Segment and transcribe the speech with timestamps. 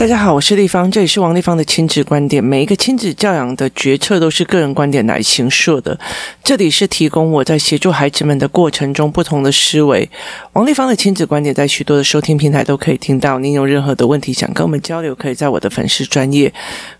[0.00, 2.42] 大家好，我是丽芳，这里是王立芳的亲子观点。
[2.42, 6.00] 每一个亲子教养的决策都是个人观点来形设的。
[6.42, 10.08] 这里是提供我在协助孩子们的过程中不同的思维。
[10.54, 13.38] 王立芳的亲子观点在许多的收听平台都可以听到。
[13.38, 16.50] 您有任何的问题想跟我们交流，可以在我的粉丝专业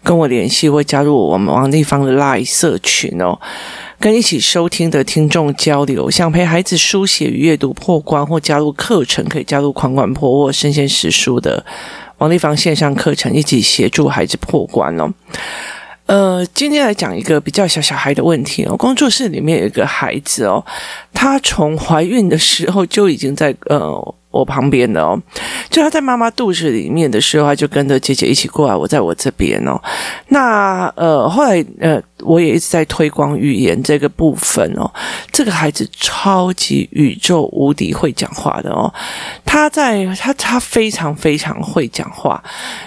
[0.02, 3.40] 跟我联系，或加入我们王立芳的 Live 社群哦，
[3.98, 6.10] 跟一起收听的听众交流。
[6.10, 11.64] 想陪孩子书写与阅读破关，或加入课程，可以加入狂管破或生鲜识书的。
[12.20, 15.10] 王立芳线上课程一起协助孩子破关哦。
[16.04, 18.76] 呃，今天来讲一个比较小小孩的问题哦。
[18.76, 20.62] 工作室里面有一个孩子哦，
[21.14, 24.14] 他从怀孕的时候就已经在呃。
[24.30, 25.20] 我旁边的哦，
[25.68, 28.74] 就他在妈妈肚子里面的时候，他就跟着姐姐一起过来。
[28.74, 29.80] 我在我这边哦，
[30.28, 34.88] 那呃后来呃，我也一直在推广语言这个部分哦。
[35.32, 38.92] 这个孩子超级宇宙无敌会讲话的哦，
[39.44, 42.42] 他在他他非常非常会讲话。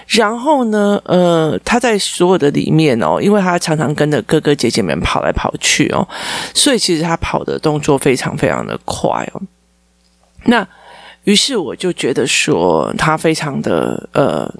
[0.08, 6.08] 然后呢，呃，他在所有的里面哦，因为他常常跟着哥哥姐姐们跑来跑去哦，
[6.54, 9.42] 所以其实他跑的动作非常非常的快哦。
[10.45, 10.67] 那
[11.24, 14.54] 于是我就觉得说他非常的呃。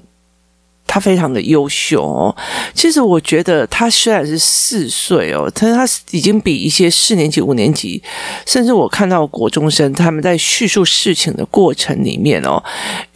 [0.94, 2.32] 他非常的优秀哦。
[2.72, 8.00] 其实我觉得他虽然是四岁哦，但是他已经比一些四年级、五年级，
[8.46, 12.62] 甚至我看到国中生他们在叙述事情的过程里面哦，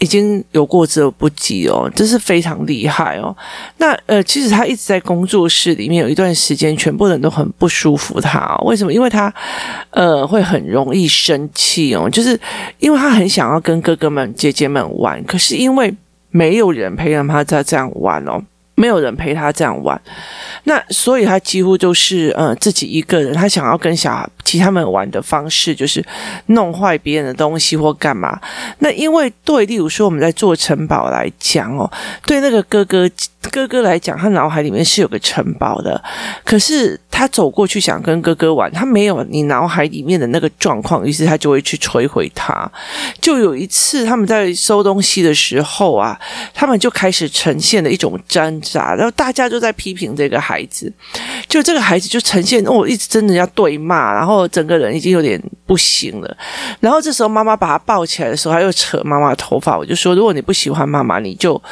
[0.00, 3.36] 已经有过之而不及哦，这是非常厉害哦。
[3.76, 8.56] 那呃，其实他一直在工作室里面有一段时间，全部人都很不舒服他。
[8.64, 8.92] 为什么？
[8.92, 9.32] 因为他
[9.90, 12.36] 呃会很容易生气哦，就是
[12.80, 15.94] 因为他很想要跟哥哥们、姐姐们玩，可是因为。
[16.30, 18.42] 没有人陪着他在这样玩哦，
[18.74, 20.00] 没有人陪他这样玩，
[20.64, 24.28] 那所以他几乎就是呃自己一个人，他想要跟小孩。
[24.44, 26.02] 其他们玩的方式就是
[26.46, 28.40] 弄坏别人的东西或干嘛。
[28.78, 31.90] 那因为对，例如说我们在做城堡来讲哦，
[32.24, 33.06] 对那个哥哥
[33.50, 36.02] 哥哥来讲，他脑海里面是有个城堡的。
[36.44, 42.70] 可是他走过去想跟哥哥玩，他没有你脑海里面的那个状况，于是他就会去摧毁他。
[43.20, 46.18] 就有一次他们在收东西的时候啊，
[46.52, 50.92] 他们就开始呈现了一种挣扎，然后大家都在批评这个孩子，
[51.48, 54.46] 就这个孩子就呈现哦，一直真的要对骂，然后。
[54.48, 56.36] 整个人已经有点不行了，
[56.80, 59.76] 然后这时候妈妈把他抱起来的时候，他又扯妈妈的头发。
[59.76, 61.62] 我就说，如果你不喜欢妈妈，你就，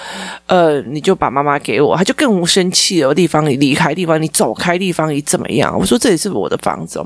[0.46, 1.96] 呃，你就把妈妈给我。
[1.96, 5.76] 他就更生气了，地方你离开地方，你走开地方，你怎么样？
[5.76, 7.04] 我说这里是我的房子。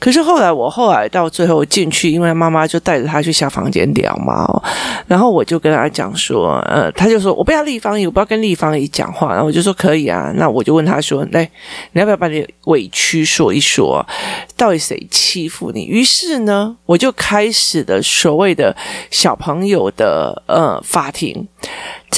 [0.00, 4.46] 可是后来，我后来到最后进去，因为妈妈就带着他去小房间聊嘛，
[5.08, 11.42] 然后我就跟他讲说，呃，他就说我不要丽芳姨，我不要跟丽芳姨讲话，然后我就说可以啊，那我就问他说，来，
[11.92, 14.04] 你要不要把你委屈说一说，
[14.56, 15.84] 到底谁欺负你？
[15.84, 18.76] 于是呢，我就开始了所谓的
[19.10, 21.48] 小朋友的呃法庭。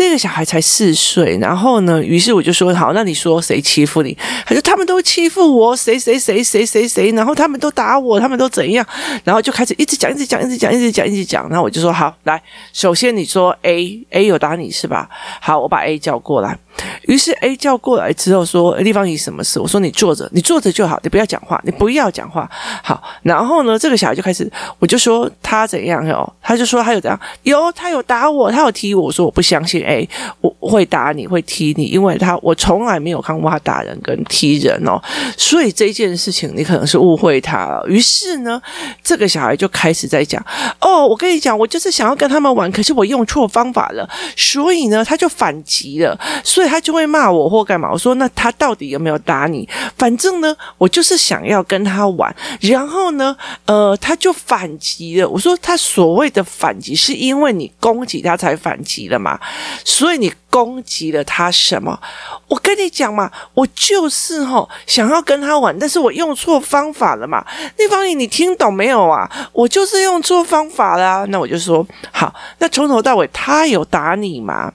[0.00, 4.16] 这个小孩才四岁，然后呢，于是我就说好，那你说谁欺负你？
[4.46, 8.84] 他说他们都欺负我，谁谁谁谁谁谁，然后他们都打我，他们都怎样？
[9.24, 11.46] 然后就开始一直讲，一直讲，一直讲，一直讲，一直讲。
[11.50, 15.08] 然后我就说好，来，首先你说 A A 有打你是吧？
[15.40, 16.58] 好，我把 A 叫过来。
[17.02, 22.48] 于是 A 叫过来之后说：“丽芳姨，什么事？”我说：“你坐着，你坐着就好，你不要讲话，你不要讲话。”
[22.82, 26.32] 好，然后呢，这个小孩就开始，我就说他怎样哟？
[26.40, 27.20] 他就说他有怎样？
[27.42, 29.02] 有，他有打我，他有踢我。
[29.02, 30.08] 我说我不相信 A，
[30.40, 35.00] 我会打你，会踢你，因为他我从来没有看过他打人跟踢人哦。
[35.36, 37.84] 所以这件事情你可能是误会他了。
[37.88, 38.60] 于是呢，
[39.02, 40.44] 这个小孩就开始在讲
[40.80, 46.18] ：“哦，我跟你讲，我就是想要跟他们玩，可是我用错方法了，所以呢，他就反击了。
[46.42, 47.90] 所以。”他就会骂我或干嘛？
[47.90, 49.68] 我说那他到底有没有打你？
[49.96, 52.34] 反正呢，我就是想要跟他玩。
[52.60, 53.36] 然后呢，
[53.66, 55.28] 呃，他就反击了。
[55.28, 59.36] 我说他所谓的反击是因为你攻击他才反击了嘛？
[59.84, 61.98] 所以你攻击了他什么？
[62.46, 67.44] 我跟你讲嘛，我就是吼想要跟他玩，但是我用错方法了嘛。
[67.78, 69.28] 丽芳姨，你听懂没有啊？
[69.52, 71.24] 我就是用错方法啦。
[71.28, 74.72] 那我就说好，那从头到尾他有打你吗？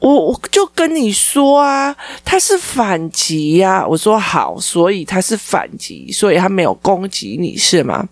[0.00, 1.94] 我我就跟你说啊，
[2.24, 3.86] 他是反击呀。
[3.86, 8.08] 我说好，所以他是反击，所以他没有攻击你是吗？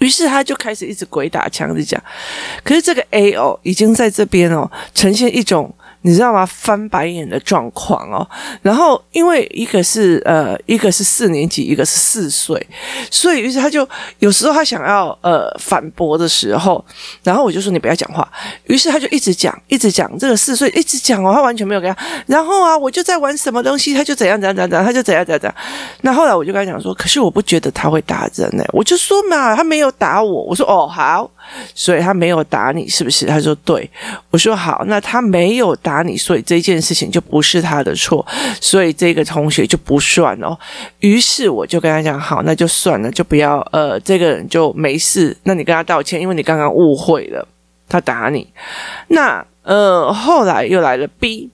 [0.00, 2.02] 于是他就开始一直鬼打墙的讲。
[2.62, 6.46] 可是这个 A 哦，已经在这边哦，呈现一种你知道吗？
[6.46, 8.26] 翻白眼的状况哦。
[8.62, 12.66] 然后因为一个是呃，一个是四年级，一个是四岁，
[13.10, 13.88] 所以于是他就
[14.18, 16.84] 有时候他想要呃反驳的时候，
[17.22, 18.26] 然后我就说你不要讲话。
[18.64, 22.04] 于是他就一直讲，一直讲这个四岁一直讲哦，他完全没有跟他。
[22.26, 25.56] 然后啊，我就在玩什么东西，他就怎样怎样怎样，他就怎样怎样怎样。
[26.02, 28.64] 那后来我就跟他讲说，可是我不觉得他会打人呢。
[28.72, 30.42] 我就说嘛，他没有打我。
[30.44, 31.30] 我说哦好。
[31.76, 33.24] 所以他没有打你，是不是？
[33.24, 33.88] 他说对。
[34.30, 38.26] 我说好，那他没有打你，所以这件事情就不是他的错，
[38.60, 40.58] 所以这个同学就不算哦。
[40.98, 45.36] 于是我就跟他讲，好，那就算了，就不要呃，这个人就没事。
[45.44, 47.46] 那你跟他道歉，因为你刚刚误会了，
[47.88, 48.48] 他打你。
[49.06, 51.48] 那呃，后来又来了 B，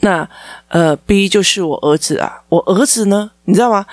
[0.00, 0.26] 那
[0.68, 2.40] 呃，B 就是我儿子啊。
[2.48, 3.84] 我儿子呢，你知道吗？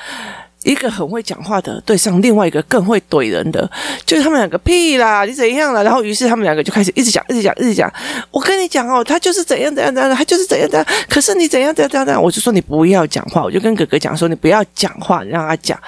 [0.63, 3.69] 一个很会讲话的对上另外一个更会怼人的，
[4.06, 5.83] 就是他们两个屁啦，你怎样了？
[5.83, 7.92] 然后于是他们两个就开始一直讲，一直讲，一直讲。
[8.31, 10.88] 我跟你讲哦，他就是怎样怎样怎样，他就是怎样怎样。
[11.10, 15.80] 可是你怎样怎样怎样，我就说你不要讲话，我就跟哥哥讲说你不要讲话，你让他讲。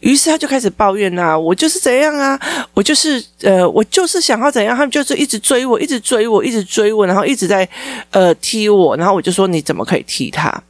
[0.00, 2.38] 于是他就开始抱怨呐，我就是怎样啊，
[2.72, 7.68] 我就是呃，我就是想要怎样，他们就是一直追我，一直追我，一直追我，然后一直在
[8.10, 10.62] 呃踢我，然后我就说你怎么可以踢他？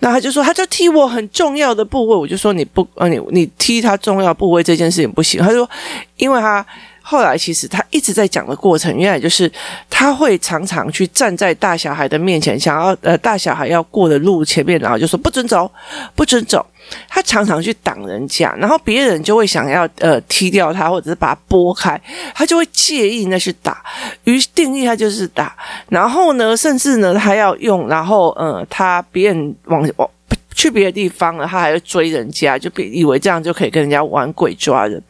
[0.00, 5.40] 那他就说，他就踢我很重要的部位，我就说你不，呃，你你踢他重要部位这件事情不行。
[5.40, 5.68] 他说，
[6.16, 6.64] 因为他
[7.08, 9.50] 后来其实他一直在讲的过程，原来就是
[9.88, 15.70] 他会常常去站在大小孩的面前，想要呃大小孩要过的路前面，然后就说不准走，
[16.16, 16.66] 不准走。
[17.08, 22.00] 他常常去挡人家，然后别人就会想要呃踢掉他，或者是把他拨开，
[22.34, 23.84] 他就会介意那是打，
[24.24, 25.54] 于定义他就是打。
[25.88, 30.10] 然后呢，甚至呢，他要用，然后呃，他别人往往。
[30.56, 35.00] 去别的地方了，他还要追人家，就别以为这样就可以跟人家玩鬼抓人。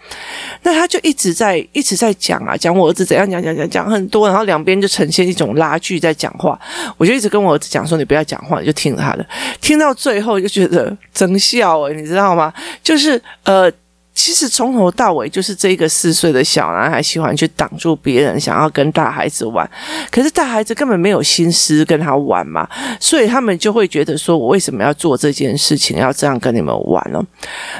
[0.62, 6.58] 那他就一直在一直在讲啊，讲我儿子怎样讲讲讲讲很多，然后两边就呈现一种拉锯在讲话。
[6.96, 9.24] 我就一直跟我儿子讲说，你不要讲话，你就听着他的。
[9.60, 12.52] 听到最后就觉得真笑诶，你知道吗？
[12.82, 13.72] 就是呃。
[14.16, 19.68] 其实从头到尾就是这个四岁的小男孩喜欢去挡住别人，想要跟大孩子玩，
[20.10, 22.66] 可是大孩子根本没有心思跟他玩嘛，
[22.98, 27.22] 所以他们就会觉得说，我为什么要做这件事情，要这样跟你们玩呢？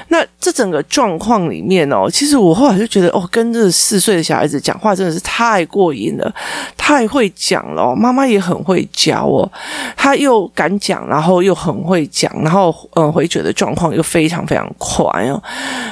[0.09, 6.35] 那这整个状况里面哦，其实我后来就觉得，哦，跟这四岁的小孩子讲话真的是太过瘾了，
[6.77, 9.51] 太会讲了，妈妈也很会教哦，
[9.97, 15.43] 他又敢讲，然后又很会讲，然后嗯，回嘴的状况又非常非常快哦，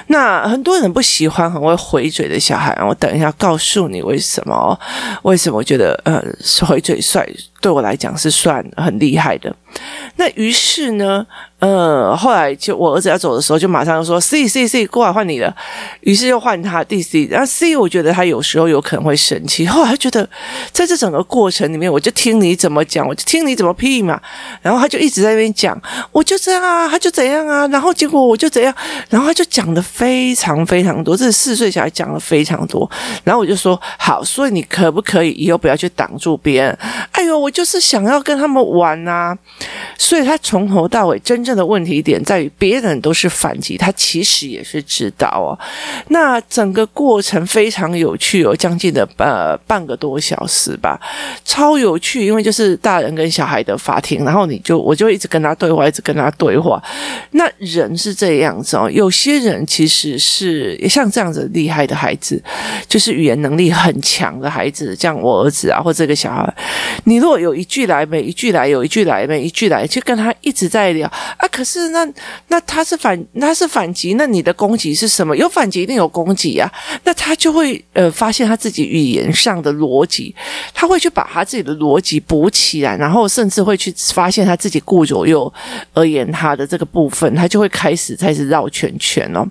[0.08, 0.33] 那。
[0.42, 4.78] 很多人不喜欢很会回嘴的小孩，我等一下告诉你为什么？
[5.22, 6.22] 为什么我觉得呃，
[6.66, 7.26] 回嘴帅
[7.64, 9.56] 对我来讲是算很厉害的？
[10.16, 11.26] 那于是呢？
[11.60, 15.56] 呃，后来就我儿子要走的时候，就马上说 C C C 过来换你了，
[16.02, 17.26] 于是又换他 D C。
[17.30, 20.28] 然后 C 我觉得他有时候有可能会生气， 后来他觉得
[20.72, 24.20] 在这整个过程里面，我就听你怎么讲，我就听你怎么屁嘛。
[24.60, 25.80] 然后他就一直在那边讲，
[26.12, 28.74] 我就这样啊，他就怎样啊，然后结果我就怎样，
[29.08, 32.88] 然后他就讲的非常非常多，这是四岁小孩讲的非常多。
[33.24, 36.78] 然后我就说好，所以你可不可以以后不要去挡住别人？
[37.12, 39.34] 哎呦，我就是想要跟他们玩啊。
[39.96, 41.54] 所以他从头到尾真正。
[41.54, 45.54] 的问题点在于，别人都是反击，他其实也是知道哦。
[46.08, 51.00] 那整个过程非常有趣哦，将近的呃半个多小时吧，
[51.44, 52.26] 超有趣。
[52.26, 56.82] 因为就是大人跟小孩的法庭，然后你就我就一直跟他对话，一直跟他对话。
[57.30, 62.42] 那人是这样子哦，有些人其实是像这样子厉害的孩子，
[62.88, 66.52] 就是语言能力很强的孩子，像我儿子啊，或这个小孩，
[67.04, 71.06] 你如果有一句来没一句来，有一句来没一句来，就跟他一直在聊。
[71.06, 72.08] 啊，可是那
[72.48, 75.36] 那他是反他是反击，那你的攻击是什么？
[75.36, 76.70] 有反击一定有攻击啊，
[77.04, 80.34] 那他就会呃发现他自己语言上的逻辑，
[80.72, 85.52] 他会去把他自己的逻辑补起来，然后甚至会去发现他自己顾左右
[85.92, 89.46] 而言他的这个部分，他就会开始开始绕圈圈哦。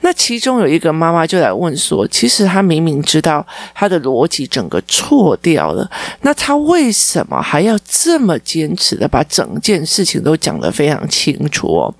[0.00, 5.90] 那其中有一个妈妈就来问说，其实他明明知道他的逻辑整个错掉了，
[6.22, 11.94] 那他为什怎么还要这么坚持的把整件事情都讲得非常清楚哦，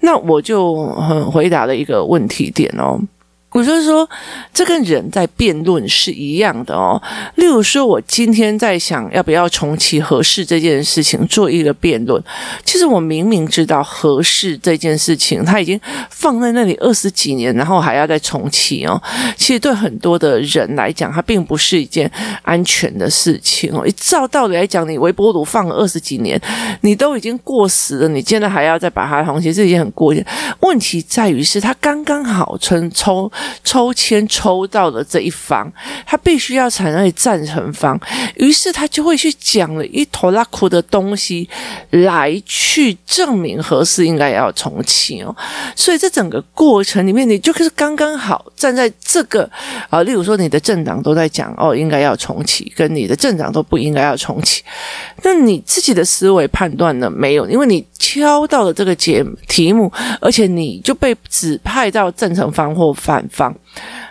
[0.00, 3.00] 那我就很回答了一个问题点哦。
[3.54, 4.08] 我就是说，
[4.52, 7.00] 这跟人在辩论是一样的哦。
[7.36, 12.20] 例如说，我今天在想要不要重启核四这件事情做一个辩论，
[12.64, 15.80] 其实我明明知道核四这件事情，它已经
[16.10, 19.00] 放在那里二十几年，然后还要再重启哦。
[19.36, 22.10] 其实对很多的人来讲，它并不是一件
[22.42, 23.86] 安全的事情哦。
[23.96, 26.40] 照道理来讲，你微波炉放了二十几年，
[26.80, 30.20] 你都已经过时了，你现在还要再把它重启，这已经很过瘾。
[30.58, 33.30] 问题在于是它刚刚好成抽。
[33.62, 35.70] 抽签抽到的这一方，
[36.06, 37.98] 他必须要采纳赞成方，
[38.36, 41.48] 于是他就会去讲了一拖拉库的东西
[41.90, 45.34] 来去证明核四应该要重启哦。
[45.74, 49.48] 所以这整个过程里面，你就是刚刚好站在这个
[49.88, 54.62] 啊，例如说你的政党都在讲哦，应该要重启，跟你的政党都不应该要重启，
[55.22, 57.10] 那你自己的思维判断呢？
[57.10, 59.90] 没有，因为你挑到了这个节题目，
[60.20, 63.52] 而且你就被指派到正成方或反方。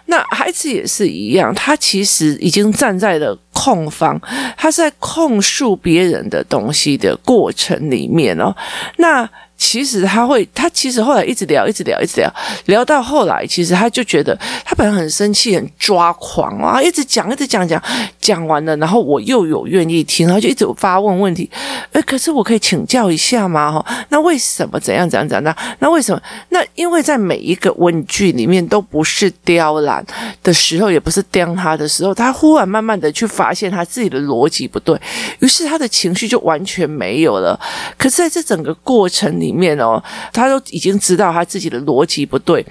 [0.07, 4.19] 那孩子也是一样，他其实已经站在了控方，
[4.57, 8.53] 他是在控诉别人的东西的过程里面哦。
[8.98, 9.29] 那。
[9.65, 12.29] 其实他会，他其实后来一直聊，一直聊，一直聊，
[12.65, 17.82] 聊到后来，其实他就觉得他本来很生气、很抓狂啊，一直讲，一直讲，讲
[18.20, 21.50] 讲完了，然后我又有愿意听，然后就一直发问问题。
[21.93, 23.72] 哎，可是我可以请教一下吗？
[23.72, 25.43] 哈，那为什么怎样怎样怎样？
[25.43, 26.22] 那那为什么？
[26.50, 30.05] 那因为在每一个问句里面都不是刁难
[30.43, 35.00] 的时候，也不是刁他的时候，他忽然慢慢的去发现他自己的逻辑不对，
[35.39, 37.58] 于是他的情绪就完全没有了。
[37.98, 42.65] 可是在这整个过程里面哦，他都已经知道他自己的逻辑不对，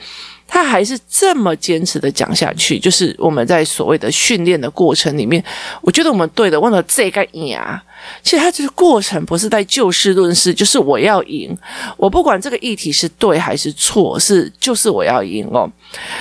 [0.47, 2.79] 他还是这么坚持的讲下去。
[2.79, 5.43] 就是我们在所谓的训练的过程里面，
[5.81, 7.83] 我觉得我们对的，忘了这个呀。
[8.23, 11.57] 其实他这个过程不是在就事论事，就是我要赢，
[11.97, 15.71] 我不管这个议题是对还是错，是就是我要赢哦。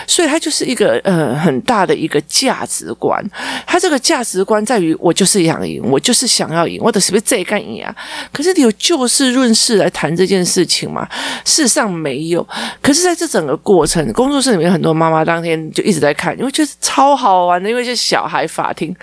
[0.08, 3.24] 所以他就是一个呃很大的一个价值观，
[3.66, 7.96] 他这个价值观在于我就是想赢，我就是想要赢，我的是不是这干赢啊？
[8.32, 11.08] 可是你有就事论事来谈这件事情吗？
[11.46, 12.48] 事实上没有。
[12.82, 18.96] 可是在这整个过程，工作室里面很多妈妈当天就一直在看，因为觉得超好玩的，因为是小孩法庭。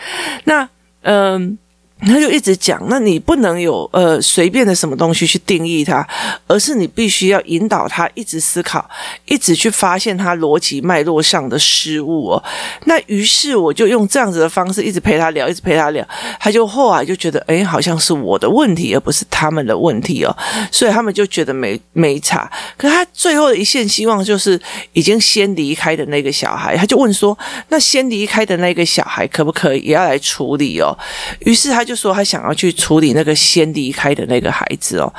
[0.44, 0.68] 那
[1.02, 1.58] 嗯。
[2.00, 6.06] 他就一直讲，那你不能有呃随便的什么东西去定义它，
[6.46, 8.88] 而是你必须要引导他一直思考，
[9.24, 12.44] 一直去发现他逻辑脉络上的失误哦。
[12.84, 16.06] 那于是我就用这样子的方式一直陪他聊，一直陪他聊，
[16.38, 20.36] 他就后来就觉得，诶，好像是我的问题，而不是他们的问题哦。
[20.70, 22.48] 所以他们就觉得没没差。
[22.76, 24.58] 可他最后的一线希望就是
[24.92, 27.36] 已经先离开的那个小孩，他就问说，
[27.70, 30.96] 那先离开的那个小孩可不可以也要来处理哦？
[31.40, 31.87] 于是他。
[31.88, 35.10] 就说他想要去处理那个先离开的那个孩子哦，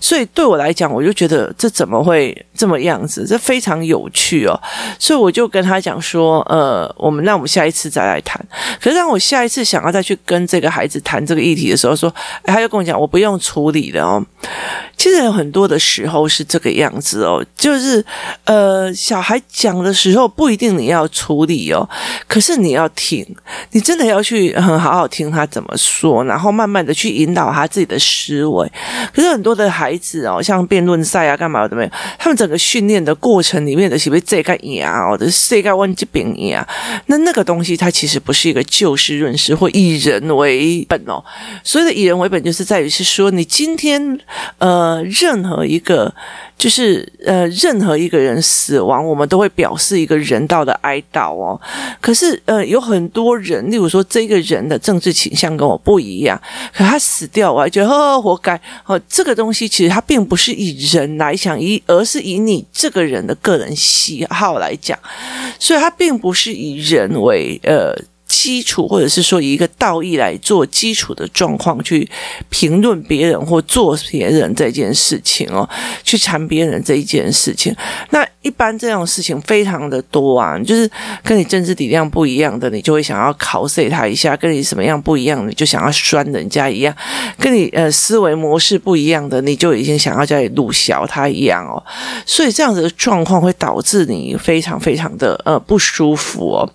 [0.00, 3.24] 所以对我来讲，我就觉得这怎么会这么样子？
[3.24, 4.60] 这非常有趣哦，
[4.98, 8.44] 所以我就跟他讲说，呃，我们那我们下一次再来谈。
[8.80, 14.26] 可是当我下一次想要再去跟这个孩子谈这个议题的时候，说，他就跟我讲，我不用处理了哦。
[14.96, 18.04] 其实有很多的时候是这个样子哦，就是
[18.44, 21.88] 呃，小孩讲的时候不一定你要处理哦，
[22.26, 23.24] 可是你要听，
[23.70, 28.70] 你真的要去很好好听他怎么说，然后慢慢的去引导他自己的思维。
[29.12, 31.90] 可是很多的孩子哦，像辩论赛啊，干嘛的没有？
[32.18, 35.08] 他们整个训练的过程里面的是不是这个呀？
[35.10, 36.66] 哦，的这个问这边呀？
[37.06, 41.22] 那那个东西它其实不是一个就事论事或以人为本哦。
[41.62, 44.18] 所谓的以人为本，就是在于是说你今天。
[44.58, 46.14] 呃，任何一个
[46.58, 51.60] 就是呃，任何一个人死亡，我们都会表示一个人道的哀悼哦。
[52.00, 56.40] 可是呃，有很多人，例如说这个人的政治倾向跟我不一样，
[56.74, 58.58] 可他死掉，我还觉得呵呵，活该。
[58.86, 64.98] 哦，这个东西其实它并不是以人来讲，以而是以你这个人的个人喜好来讲，
[65.58, 67.94] 所以它并不是以人为呃。
[68.36, 72.06] 基础，或者是说以一个道义来做基础的状况去
[72.50, 75.66] 评论别人或做别人这件事情哦，
[76.04, 77.74] 去谈别人这一件事情。
[78.10, 80.88] 那一般这样的事情非常的多啊，就是
[81.24, 86.94] 跟你政治底量不一样的，你就会想要考碎他一下；跟你什么样不一样，你就想要拴人家一样；
[87.38, 91.82] 跟你呃思维模式不一样的，你就已经想要叫你录小他一样哦。
[92.26, 96.70] 所以这样子的状况会导致你非常非常的呃不舒服哦。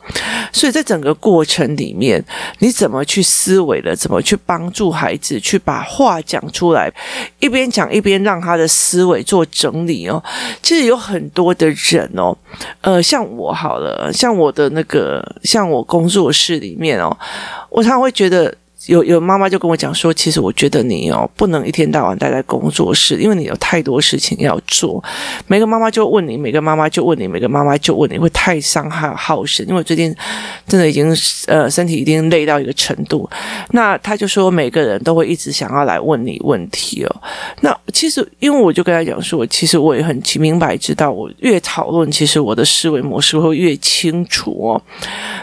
[0.52, 1.61] 所以在整个过程。
[1.66, 2.24] 程里面，
[2.60, 3.96] 你怎么去思维的？
[3.96, 6.92] 怎么去帮助孩子去把话讲出来？
[7.40, 10.24] 一边讲一边让他的思维做整理哦。
[10.62, 12.36] 其实有很多的人哦，
[12.82, 17.16] 呃，像我好了，像我的那个，像我工作室里面哦，
[17.70, 18.54] 我常常会觉得。
[18.88, 25.04] 有有妈妈就跟我讲说，其实我觉得你哦，不能一天到晚待在工作室，因为你有太多事情要做。
[25.46, 29.68] 每个妈妈就问你，每个妈妈就问你，每个妈妈就问你，会太伤害耗神。
[29.70, 30.16] 因为最近
[30.68, 33.30] 真的已经呃身体已经累到一个程度，
[33.70, 37.16] 那他就说每个人都会一直想要来问你问题哦。
[37.60, 44.82] 那其实因为我就跟他讲说，其实我也很明白知道，我越讨论，其实我的思维模式会越清楚哦。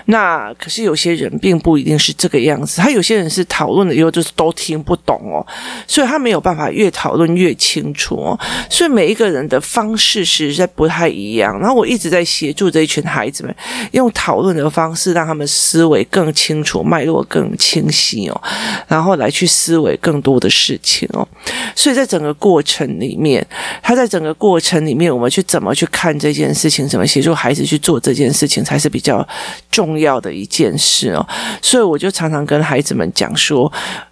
[0.07, 5.47] 那可是有些人并不一定是这个样子，他有些人是讨论了以后就是都听不懂哦，
[5.87, 8.38] 所以他没有办法越讨论越清楚哦。
[8.71, 11.59] 所以每一个人的方式实在不太一样。
[11.61, 13.55] 然后我一直在协助这一群孩子们，
[13.93, 18.43] 用讨论的方式让他们思维更清楚，脉络更清晰哦，
[18.87, 21.26] 然后来去思维更多的事情哦。
[21.75, 23.47] 所以在整个过程里面，
[23.83, 29.26] 他在整个过程里面，我们去怎么去看这件事情，怎么协助孩子去做这件事情，才是比较
[29.71, 31.26] 重要的一件事哦。
[31.61, 33.71] 所以我就常常跟孩子们讲说，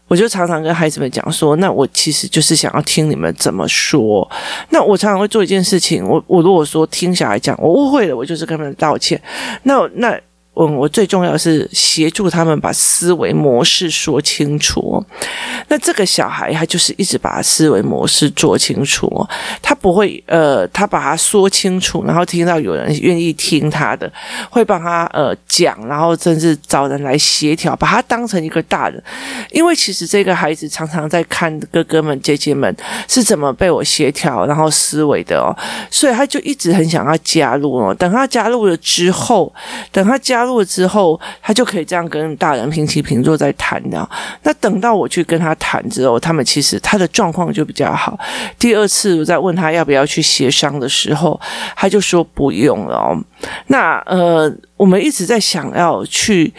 [0.08, 4.28] 我就常常跟孩子们讲说，那我其实就是想要听你们怎么说。
[4.70, 9.20] 那我常常会做一件事情，我我如果说听小孩讲，我误会了，我就是跟他们道歉。
[9.62, 10.20] 那那。
[10.58, 15.04] 嗯，我最重要是协助他们把思维模式说清楚。
[15.68, 19.06] 那这个小孩他就是一直把思维模式做清楚，
[19.60, 24.10] 他不会呃，他把他说清楚，然后听到有人愿意听他的，
[24.48, 29.02] 会帮他呃讲，然后甚至找人来协调，把他当成一个大人。
[29.50, 32.74] 因为其实这个孩子常常在看哥哥们姐姐们
[33.06, 35.52] 是怎么被我协调，然后思维的哦，
[35.90, 37.92] 所以他就一直很想要加入哦。
[37.92, 39.52] 等他加入了之后，
[39.92, 40.45] 等他加入。
[40.46, 44.08] 入之后，他就可以这样跟大人平起平坐在谈的。
[44.44, 48.18] 那等到我去跟他谈之后，他们其实他的状况就比较好。
[48.58, 51.40] 第二次我在问他要不要去协商的时候，
[51.74, 53.14] 他就说不用了。
[53.66, 56.54] 那呃，我们一直在想要去。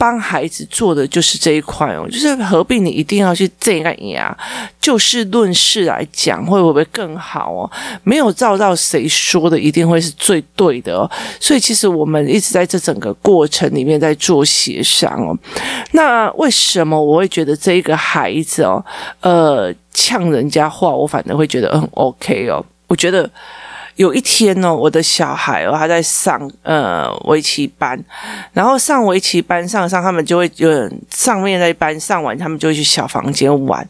[0.00, 4.34] 帮孩子做的就是这一块哦，就是何必你一定要去这样呀？
[4.80, 7.70] 就事论事来讲，会不会更好哦？
[8.02, 11.10] 没有照到谁说的，一定会是最对的哦。
[11.38, 15.36] 所以其实我们一直在这整个过程里面在做协商哦。
[15.92, 18.82] 那为什么我会觉得这一个孩子哦，
[19.20, 22.64] 呃，呛人家话，我反而会觉得很 OK 哦？
[22.86, 23.30] 我觉得。
[23.96, 27.98] 有一天呢，我的小孩哦，他在上呃围棋班，
[28.52, 33.86] 然后上围棋班上上，他们就会有人上面那一班上完，他们就会去小房间玩，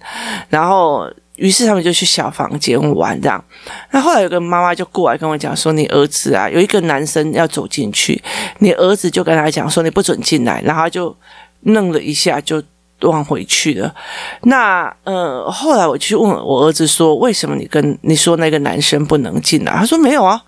[0.49, 3.45] 然后于是他们就去小房间玩这样。
[3.91, 8.21] 那后来有个妈妈就过来跟我讲说：“你儿子啊，有一个男生要走进去，
[8.59, 11.17] 你儿子就跟他讲说你不准进来，然后就
[11.63, 12.63] 愣了一下就。”
[13.03, 13.95] 忘回去了。
[14.43, 20.43] 那呃，后来我去问我儿子说：“为什么你跟你说那个男生不能进来？”他说：“没有啊。”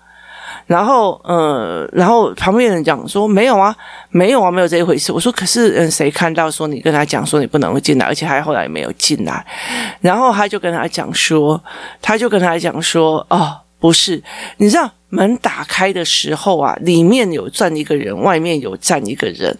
[0.67, 3.75] 然后呃，然后旁边人讲说：“没有啊，
[4.09, 9.45] 没有啊，没有这一回事。”我说：“可是嗯，谁看到说你跟他讲说你不能进来，而且还后来没有进来？”
[10.01, 11.61] 然后他就跟他讲说
[12.01, 14.23] ：“他就跟他讲说哦。”不是，
[14.55, 19.55] 你知道门打开的时候啊，里面有站一个人，外面有站一个人。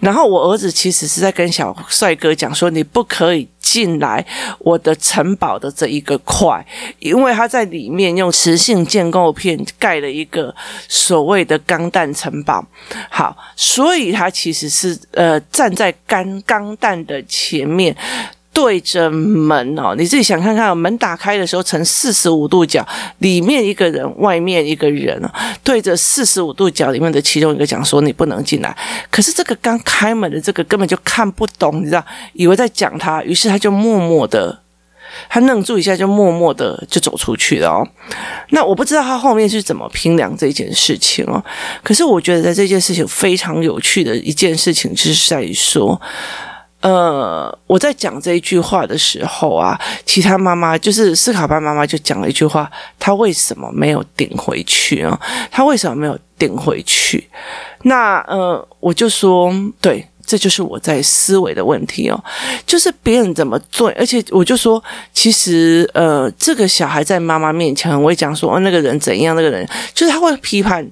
[0.00, 4.26] 然后我儿子其实是在跟小帅哥讲说，你不可以进来
[4.58, 6.66] 我的城堡的这一个块，
[6.98, 10.52] 因为他在里面用磁性建构片盖了一个
[10.88, 12.66] 所谓的钢弹城堡。
[13.08, 17.96] 好，所以他其实是呃站在钢钢弹的前面。
[18.56, 22.82] 对着门哦，你自己想看看，门打开的时候呈四十五度角，
[23.18, 25.30] 里面一个人，外面一个人哦，
[25.62, 28.74] 对着四十五度角里面的其中一个讲说你不能进来。
[29.10, 34.58] 可是这个刚开门的这个根本就看不懂，你知道，以为在讲他，于是他就默默的，
[35.28, 37.86] 他愣住一下，就默默的就走出去了哦。
[38.48, 41.44] 那我不知道他后面是怎么评量这件事情哦。
[41.82, 46.00] 可是我觉得在这件事情非常有趣的一件事情，就是在于说。
[46.86, 55.18] 呃，我在讲这一句话的时候啊，其他妈妈就是斯卡班妈妈就讲了一句话：他为什么没有顶回去啊？
[55.50, 57.28] 他为什么没有顶回去？
[57.82, 62.24] 那呃，我就说，对，这就是我在思维的问题哦，
[62.64, 64.80] 就是别人怎么做，而且我就说，
[65.12, 70.88] 其实呃，这个小孩在妈妈面前我会讲说，哦，那个人怎样，那个人就是他会批判。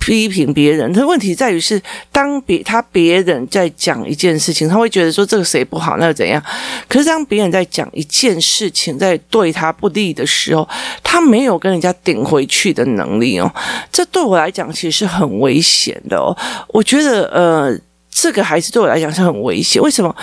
[0.00, 6.42] 批评别人，他问题在于是，当别他别人在讲一件事情，他会觉得说这个谁不好，那又怎样？
[6.88, 10.66] 可是当别人在讲一件事情，在对他不利的时候，
[11.04, 13.52] 他没有跟人家顶回去的能力哦。
[13.92, 16.34] 这对我来讲其实是很危险的哦。
[16.68, 17.78] 我觉得呃，
[18.10, 19.80] 这个孩子对我来讲是很危险。
[19.80, 20.16] 为什么？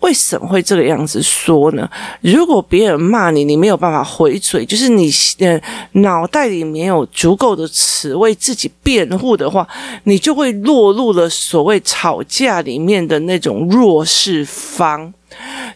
[0.00, 1.88] 为什么会这个样子说呢？
[2.20, 5.60] 如果别人骂你，你没有办法回嘴，就是你呃
[5.92, 9.66] 脑袋里没有足够的词为自己辩护的话，
[10.04, 15.12] 你就会落入了所谓吵架里面的那种弱势方。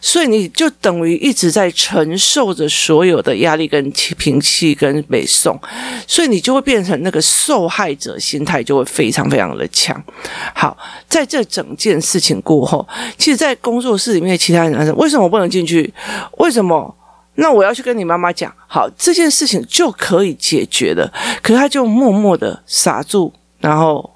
[0.01, 5.59] 所以你就等于一直在承受着所有的压力跟平气跟北宋，
[6.07, 10.01] 所以你就会变成那个受害者心态就会非常非常的强。
[10.53, 10.77] 好，
[11.07, 15.93] 在这整件事情过后，其实，在工作室里面其他人说，为什么我不能进去？
[16.37, 16.95] 为什么？
[17.35, 21.11] 那我要去跟你妈妈讲，好，这件事情就可以解决的。
[21.41, 24.07] 可是他就默默的傻住，然后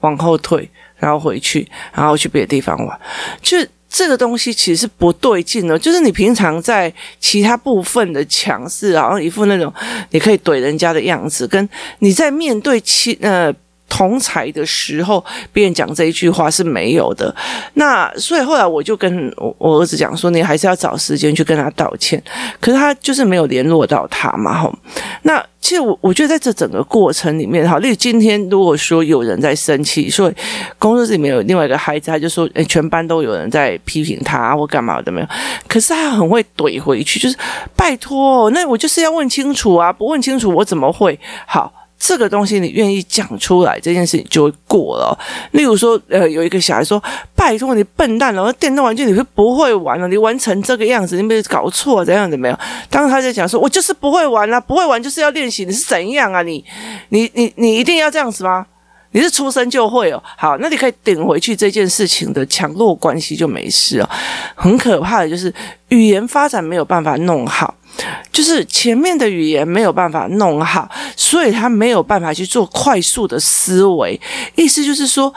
[0.00, 3.00] 往后退，然后回去，然后去别的地方玩。
[3.40, 3.56] 就
[3.96, 9.72] 这个东西其实是不对劲的，就是你平常在其他部分的强势，好像一副那种
[10.10, 11.66] 你可以怼人家的样子，跟
[12.00, 13.54] 你在面对其呃。
[13.88, 17.34] 同才的时候，别人讲这一句话是没有的。
[17.74, 22.22] 那所以后来我就跟我我儿子讲说，你还是要找时间去跟他道歉。
[22.60, 24.74] 可是他就是没有联络到他嘛，吼。
[25.22, 30.34] 那其实我我觉得在这整个过程里面，哈，例如今天如果说有人在生气，所以
[30.78, 35.26] 工作室里面有另外一个孩子，他就说，诶，全班都有人在批评他或干嘛的没有。
[35.66, 37.36] 可是他很会怼回去，就是
[37.74, 41.72] 拜托，那我就是要问清楚啊，不问清楚我怎么会好？
[41.98, 45.18] 这个东西你愿意讲出来，这件事情就会过了。
[45.52, 47.02] 例如说，呃，有一个小孩说
[47.34, 50.06] ：“拜托你笨蛋了，电动玩具你会不会玩了？
[50.06, 52.58] 你玩成这个样子，你没有搞错怎样子没有？”
[52.90, 56.42] 当他在讲说：“我就是不会玩啊，不会玩就是要练习。”你是怎样啊？
[56.42, 56.64] 你，
[57.08, 58.66] 你，你，你一定要这样子吗？
[59.16, 60.22] 你是出生就会哦？
[60.36, 64.10] 好，那你可以顶回去这件事情的强弱关系就没事哦。
[64.54, 65.50] 很可怕的就是
[65.88, 67.74] 语言发展没有办法弄好。
[68.30, 74.20] 就是前面的语言没有办法弄好，所以他没有办法去做快速的思维。
[74.54, 75.32] 意思就是说，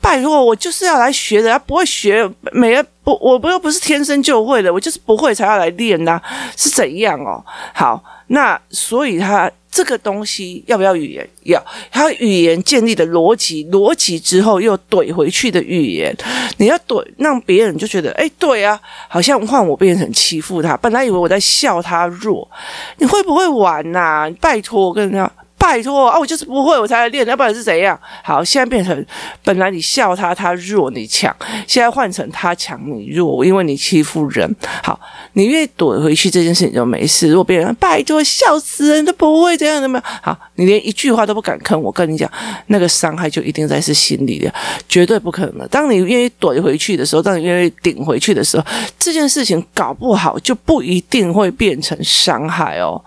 [0.00, 6.20] 拜托，我就是要来学的，他不会学，每个不，我不又不是天生就会的，我就是不会才要来练呐，
[6.56, 7.44] 是怎样哦？
[7.72, 9.50] 好，那所以他。
[9.74, 11.28] 这个东西要不要语言？
[11.46, 11.60] 要，
[11.90, 16.16] 他语言建立的逻辑，逻辑之后又怼回去的语言，
[16.58, 22.48] 你要怼，让别人就觉得，哎，对啊，好像换我变成欺负他，本来以为我在笑他弱，
[22.98, 25.28] 你会不会玩呐、拜托，我跟你讲。
[25.64, 26.18] 拜托啊！
[26.18, 27.98] 我就是不会，我才来练，要不然是怎样？
[28.22, 29.06] 好，现在变成
[29.42, 31.34] 本来你笑他，他弱你强，
[31.66, 34.54] 现在换成他强你弱，因为你欺负人。
[34.82, 35.00] 好，
[35.32, 37.30] 你越躲回去，这件事情就没事。
[37.30, 40.02] 如果别人拜托，笑死人都不会这样的吗？
[40.22, 42.30] 好，你连一句话都不敢吭，我跟你讲，
[42.66, 44.52] 那个伤害就一定在是心里的，
[44.86, 45.68] 绝对不可能的。
[45.68, 48.64] 当你愿意怼回去的时候，当你愿意顶回去的时候，
[48.98, 53.02] 这件事情搞不好就不一定会变成伤害哦。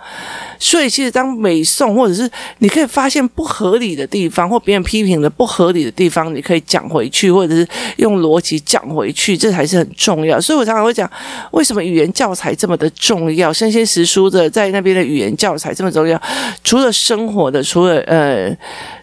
[0.58, 2.28] 所以，其实当美颂或者是
[2.60, 10.40] 你可以发现不合理的地方，或别人批评的不合理的地方，你可以讲回去，或者是用逻辑讲回去，这才是很重要。
[10.40, 11.10] 所以我常常会讲，
[11.52, 13.52] 为什么语言教材这么的重要？
[13.54, 16.22] 生鲜时书的在那边的语言教材这么重要？
[16.64, 18.56] 除了生活的，除了呃。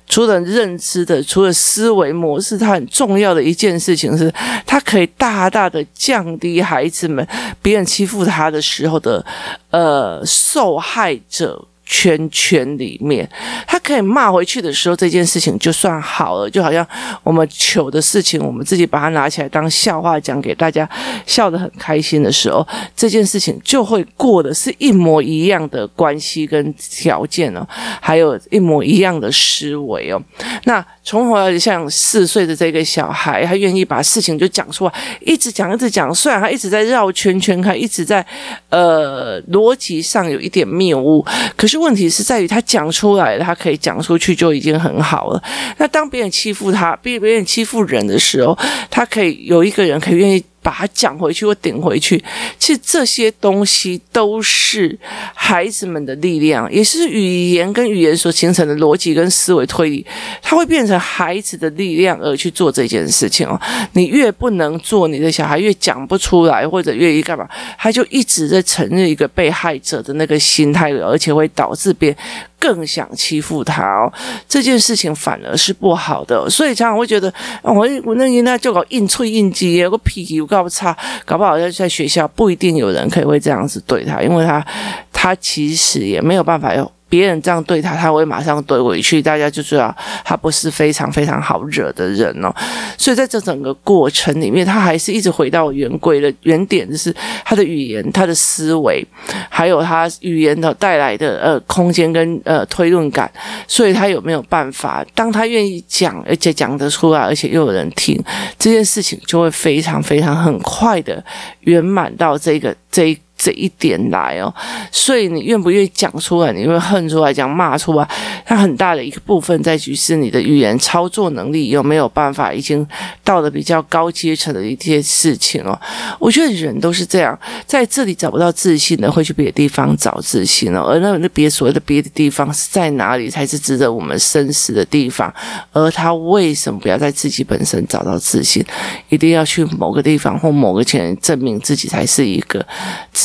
[0.07, 4.31] 除了认知的，除了思维模式，它很重要的一件事情是，
[4.67, 7.27] 它可以大大的降低孩子们
[7.63, 9.25] 别人欺负他的时候的
[9.71, 11.67] 呃受害者。
[11.97, 13.29] 圈圈里面，
[13.69, 16.51] 他可以骂回去的时候，这件事情就算好了。
[16.51, 16.85] 就好像
[17.23, 20.89] 我们糗的事情，我们自己把它拿起来当笑话讲给大家，
[21.25, 27.65] 笑得很开心的时候，这件事情就会过的是一模一样的关系跟条件哦，
[28.01, 30.21] 还有一模一样的思维哦。
[30.65, 38.27] 那从而像四岁的这个小孩，他愿意把事情就讲出来，一直讲一直讲，虽然他一直在绕圈圈，看一直在
[38.71, 41.25] 呃逻辑上有一点谬误，
[41.57, 41.84] 可是。
[41.85, 45.43] 问题是在于他讲出来了，他可以讲出去就已经很好了。
[45.77, 48.59] 那当别人欺负他，被别人欺负人的时候，
[48.91, 50.43] 他可以有一个人可以愿意。
[50.65, 52.25] 把它讲回去或顶回去，
[52.59, 54.99] 其实这些东西都是
[55.35, 60.07] 孩子们的力量，也是语言跟语言所形成的逻辑跟思维推理，
[60.41, 63.61] 它会变成孩子的力量而去做这件事情哦。
[63.93, 67.47] 你越不能做，你的小孩越讲不出来，或者越一干嘛，
[67.79, 72.17] 他就一直在承认一个被害者的那个心态，而且会导致别。
[72.65, 74.11] 更想欺负他哦，
[74.49, 80.97] 这件事情反而是不好的，所以常常会觉得，我我那那就搞硬脆硬挤，有个脾气又搞不差，
[81.27, 84.67] 搞不好在在学校不一定有人可以会这样子对他，因为他
[85.13, 86.91] 他其实也没有办法用。
[87.15, 89.23] 别人这样对他，他会马上怼回去。
[89.23, 92.53] 大家就知道他不是非常非常好惹的人哦。
[92.99, 99.07] 所以在这整个过程里面，他还是一直回到原归的原点，就是他的语言、他的思维，
[99.49, 103.31] 还有他语言的带来的呃空间跟呃推论感。
[103.69, 105.07] 所以他有没有办法？
[105.15, 108.21] 当他愿意讲，而且讲得出来，而且又有人听，
[108.59, 111.25] 这件事情就会非常非常很快的
[111.61, 113.19] 圆满到这个这一。
[113.37, 114.53] 这一点来哦，
[114.91, 116.53] 所以你愿不愿意讲出来？
[116.53, 118.09] 你会恨出来，讲骂出来，
[118.47, 122.87] 它很大的一个部分在于是你的语言操作能力有没有办法已经
[123.23, 125.79] 到了比较高阶层的一些事情哦。
[126.19, 130.83] 我觉得人都是这样，在这里找不到自信的，会去别的地方找自信哦。
[130.83, 135.33] 而那那别所谓的别的地方是在哪里才是值得我们深思的地方？
[135.73, 138.65] 而他为什么不要在自己本身找到自信，
[139.09, 142.65] 一定要去某个地方或某个前证明自己才是一个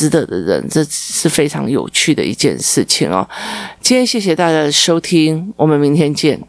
[0.00, 3.28] 值得的人这是非常有趣的一件事情哦。
[3.82, 6.40] 今天谢谢大家的收听我们明天见。